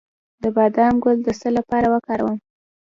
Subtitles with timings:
[0.41, 2.37] د بادام ګل د څه لپاره وکاروم؟